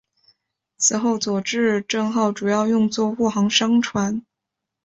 [0.77, 4.25] 此后佐治镇号主要用作护航商船。